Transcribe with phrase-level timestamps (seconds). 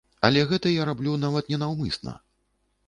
[0.29, 2.17] Але гэта я раблю нават не наўмысна.